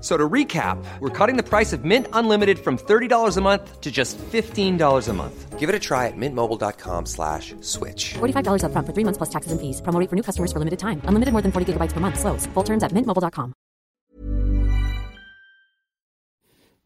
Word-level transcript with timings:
So 0.00 0.16
to 0.16 0.28
recap, 0.28 0.82
we're 1.00 1.10
cutting 1.10 1.36
the 1.36 1.42
price 1.42 1.74
of 1.74 1.84
Mint 1.84 2.06
Unlimited 2.14 2.58
from 2.58 2.78
$30 2.78 3.36
a 3.36 3.40
month 3.42 3.80
to 3.82 3.90
just 3.90 4.16
$15 4.32 5.08
a 5.08 5.12
month. 5.12 5.58
Give 5.58 5.68
it 5.68 5.74
a 5.74 5.78
try 5.78 6.06
at 6.06 6.16
mintmobile.com 6.16 7.04
slash 7.04 7.54
switch. 7.60 8.14
$45 8.14 8.64
upfront 8.64 8.86
for 8.86 8.94
three 8.94 9.04
months 9.04 9.18
plus 9.18 9.28
taxes 9.28 9.52
and 9.52 9.60
fees. 9.60 9.82
Promote 9.82 10.08
for 10.08 10.16
new 10.16 10.22
customers 10.22 10.52
for 10.52 10.58
limited 10.58 10.78
time. 10.78 11.02
Unlimited 11.04 11.32
more 11.32 11.42
than 11.42 11.52
40 11.52 11.74
gigabytes 11.74 11.92
per 11.92 12.00
month. 12.00 12.18
Slows. 12.18 12.46
Full 12.54 12.64
terms 12.64 12.82
at 12.82 12.92
mintmobile.com. 12.94 13.52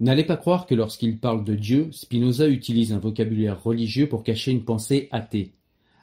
N'allez 0.01 0.25
pas 0.25 0.37
croire 0.37 0.67
que 0.67 0.75
lorsqu'il 0.75 1.21
parle 1.21 1.45
de 1.45 1.55
Dieu, 1.55 1.89
Spinoza 1.93 2.49
utilise 2.49 2.93
un 2.93 2.99
vocabulaire 2.99 3.62
religieux 3.62 4.09
pour 4.09 4.25
cacher 4.25 4.51
une 4.51 4.65
pensée 4.65 5.09
athée. 5.12 5.55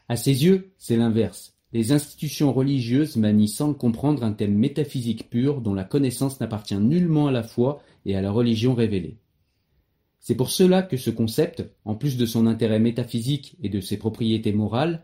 À 0.08 0.16
ses 0.16 0.46
yeux, 0.46 0.72
c'est 0.78 0.96
l'inverse. 0.96 1.54
Les 1.74 1.94
institutions 1.94 2.52
religieuses 2.52 3.16
manient 3.16 3.48
sans 3.48 3.74
comprendre 3.74 4.24
un 4.24 4.34
thème 4.34 4.56
métaphysique 4.56 5.30
pur 5.30 5.62
dont 5.62 5.74
la 5.74 5.86
connaissance 5.86 6.40
n'appartient 6.40 6.76
nullement 6.76 7.28
à 7.28 7.32
la 7.32 7.44
foi 7.44 7.82
et 8.06 8.16
à 8.16 8.22
la 8.22 8.32
religion 8.32 8.74
révélée. 8.74 9.18
C'est 10.20 10.36
pour 10.36 10.52
cela 10.52 10.84
que 10.84 10.98
ce 10.98 11.10
concept, 11.10 11.64
en 11.86 11.96
plus 11.96 12.18
de 12.18 12.26
son 12.26 12.46
intérêt 12.46 12.80
métaphysique 12.80 13.56
et 13.64 13.70
de 13.70 13.80
ses 13.80 13.98
propriétés 13.98 14.52
morales, 14.52 15.02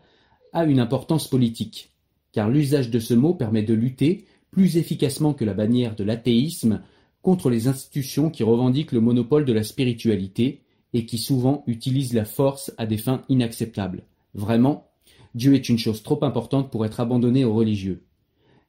a 0.52 0.64
une 0.64 0.78
importance 0.78 1.26
politique, 1.26 1.92
car 2.32 2.48
l'usage 2.48 2.90
de 2.90 2.98
ce 2.98 3.14
mot 3.14 3.34
permet 3.34 3.62
de 3.62 3.74
lutter, 3.74 4.26
plus 4.50 4.76
efficacement 4.76 5.34
que 5.34 5.44
la 5.44 5.54
bannière 5.54 5.96
de 5.96 6.04
l'athéisme, 6.04 6.82
contre 7.22 7.50
les 7.50 7.66
institutions 7.66 8.30
qui 8.30 8.42
revendiquent 8.42 8.92
le 8.92 9.00
monopole 9.00 9.44
de 9.44 9.52
la 9.52 9.62
spiritualité 9.62 10.62
et 10.92 11.04
qui 11.04 11.18
souvent 11.18 11.64
utilisent 11.66 12.14
la 12.14 12.24
force 12.24 12.72
à 12.78 12.86
des 12.86 12.96
fins 12.96 13.22
inacceptables. 13.28 14.04
Vraiment, 14.34 14.87
Dieu 15.34 15.54
est 15.54 15.68
une 15.68 15.78
chose 15.78 16.02
trop 16.02 16.22
importante 16.24 16.70
pour 16.70 16.84
être 16.84 17.00
abandonnée 17.00 17.44
aux 17.44 17.54
religieux. 17.54 18.02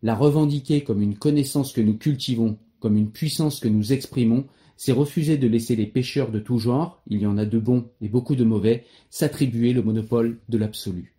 La 0.01 0.15
revendiquer 0.15 0.81
comme 0.81 1.01
une 1.01 1.17
connaissance 1.17 1.73
que 1.73 1.81
nous 1.81 1.97
cultivons, 1.97 2.57
comme 2.79 2.97
une 2.97 3.11
puissance 3.11 3.59
que 3.59 3.67
nous 3.67 3.91
exprimons, 3.93 4.45
c'est 4.77 4.93
refuser 4.93 5.37
de 5.37 5.47
laisser 5.47 5.75
les 5.75 5.87
pécheurs 5.87 6.31
de 6.31 6.39
tout 6.39 6.57
genre, 6.57 7.01
il 7.07 7.21
y 7.21 7.25
en 7.25 7.37
a 7.37 7.45
de 7.45 7.59
bons 7.59 7.89
et 8.01 8.07
beaucoup 8.07 8.37
de 8.37 8.45
mauvais, 8.45 8.85
s'attribuer 9.09 9.73
le 9.73 9.83
monopole 9.83 10.39
de 10.47 10.57
l'absolu. 10.57 11.15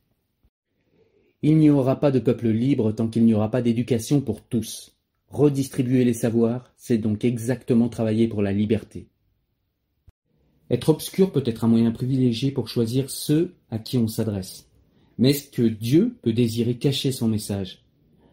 Il 1.43 1.59
n'y 1.59 1.69
aura 1.69 2.01
pas 2.01 2.11
de 2.11 2.21
peuple 2.21 2.49
libre 2.49 2.93
tant 2.93 3.09
qu'il 3.09 3.25
n'y 3.25 3.35
aura 3.35 3.51
pas 3.51 3.61
d'éducation 3.61 4.23
pour 4.23 4.43
tous. 4.43 4.97
Redistribuer 5.29 6.05
les 6.05 6.15
savoirs, 6.15 6.73
c'est 6.77 6.99
donc 6.99 7.25
exactement 7.25 7.91
travailler 7.91 8.29
pour 8.29 8.41
la 8.41 8.53
liberté. 8.53 9.09
Être 10.71 10.89
obscur 10.89 11.31
peut 11.31 11.43
être 11.45 11.65
un 11.65 11.69
moyen 11.69 11.91
privilégié 11.91 12.53
pour 12.53 12.69
choisir 12.69 13.11
ceux 13.11 13.55
à 13.71 13.79
qui 13.79 13.99
on 13.99 14.09
s'adresse. 14.09 14.70
Mais 15.21 15.31
est-ce 15.31 15.51
que 15.51 15.63
Dieu 15.63 16.17
peut 16.23 16.33
désirer 16.33 16.77
cacher 16.79 17.13
son 17.13 17.29
message? 17.29 17.85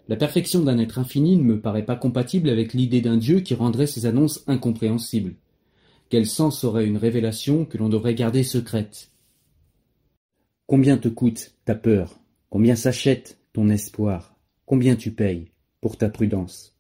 La 0.07 0.15
perfection 0.15 0.63
d'un 0.63 0.79
être 0.79 0.99
infini 0.99 1.35
ne 1.35 1.43
me 1.43 1.59
paraît 1.59 1.83
pas 1.83 1.97
compatible 1.97 2.47
avec 2.47 2.73
l'idée 2.73 3.01
d'un 3.01 3.17
Dieu 3.17 3.41
qui 3.41 3.53
rendrait 3.53 3.87
ses 3.87 4.05
annonces 4.05 4.45
incompréhensibles. 4.47 5.35
Quel 6.09 6.25
sens 6.25 6.63
aurait 6.63 6.87
une 6.87 6.95
révélation 6.95 7.65
que 7.65 7.77
l'on 7.77 7.89
devrait 7.89 8.15
garder 8.15 8.41
secrète? 8.43 9.11
Combien 10.65 10.97
te 10.97 11.09
coûte 11.09 11.55
ta 11.65 11.75
peur? 11.75 12.21
Combien 12.49 12.77
s'achète 12.77 13.37
ton 13.51 13.67
espoir? 13.67 14.37
Combien 14.65 14.95
tu 14.95 15.11
payes 15.11 15.51
pour 15.81 15.97
ta 15.97 16.07
prudence? 16.07 16.73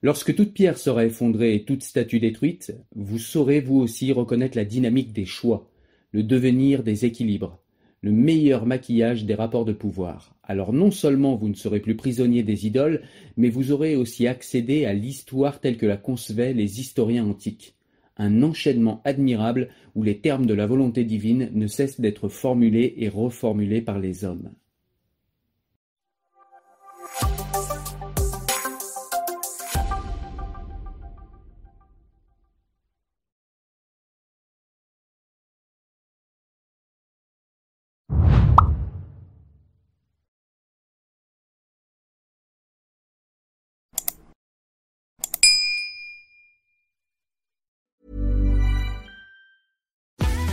Lorsque 0.00 0.34
toute 0.34 0.54
pierre 0.54 0.78
sera 0.78 1.04
effondrée 1.04 1.54
et 1.54 1.64
toute 1.66 1.82
statue 1.82 2.20
détruite, 2.20 2.74
vous 2.94 3.18
saurez 3.18 3.60
vous 3.60 3.80
aussi 3.80 4.12
reconnaître 4.12 4.56
la 4.56 4.64
dynamique 4.64 5.12
des 5.12 5.26
choix, 5.26 5.70
le 6.12 6.22
devenir 6.22 6.82
des 6.82 7.04
équilibres, 7.04 7.60
le 8.00 8.12
meilleur 8.12 8.64
maquillage 8.66 9.24
des 9.24 9.34
rapports 9.34 9.64
de 9.64 9.72
pouvoir. 9.72 10.34
Alors 10.42 10.72
non 10.72 10.90
seulement 10.90 11.34
vous 11.34 11.48
ne 11.48 11.54
serez 11.54 11.80
plus 11.80 11.96
prisonnier 11.96 12.42
des 12.42 12.66
idoles, 12.66 13.02
mais 13.36 13.48
vous 13.48 13.72
aurez 13.72 13.96
aussi 13.96 14.26
accédé 14.26 14.84
à 14.84 14.92
l'histoire 14.92 15.60
telle 15.60 15.76
que 15.76 15.86
la 15.86 15.96
concevaient 15.96 16.52
les 16.52 16.80
historiens 16.80 17.26
antiques. 17.26 17.74
Un 18.16 18.42
enchaînement 18.42 19.00
admirable 19.04 19.68
où 19.94 20.02
les 20.02 20.18
termes 20.18 20.46
de 20.46 20.54
la 20.54 20.66
volonté 20.66 21.04
divine 21.04 21.50
ne 21.52 21.66
cessent 21.66 22.00
d'être 22.00 22.28
formulés 22.28 22.94
et 22.98 23.08
reformulés 23.08 23.82
par 23.82 23.98
les 23.98 24.24
hommes. 24.24 24.50